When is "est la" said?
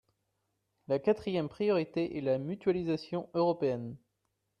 2.17-2.39